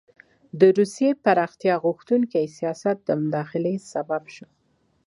د 0.59 0.61
روسیې 0.77 1.09
پراختیا 1.23 1.75
غوښتونکي 1.85 2.43
سیاست 2.57 2.97
د 3.05 3.09
مداخلې 3.23 3.73
سبب 3.91 4.23
شو. 4.35 4.47